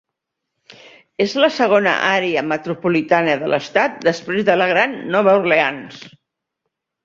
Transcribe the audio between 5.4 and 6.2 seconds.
Orleans.